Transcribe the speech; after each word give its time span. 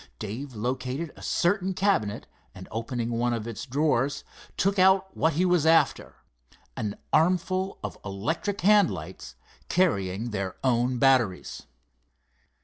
Dave 0.17 0.55
located 0.55 1.13
a 1.15 1.21
certain 1.21 1.75
cabinet, 1.75 2.25
and 2.55 2.67
opening 2.71 3.11
one 3.11 3.33
of 3.33 3.47
its 3.47 3.67
drawers, 3.67 4.23
took 4.57 4.79
out 4.79 5.15
what 5.15 5.33
he 5.33 5.45
was 5.45 5.63
after—an 5.67 6.95
armful 7.13 7.77
of 7.83 7.99
electric 8.03 8.61
hand 8.61 8.89
lights 8.89 9.35
carrying 9.69 10.31
their 10.31 10.55
own 10.63 10.97
batteries. 10.97 11.67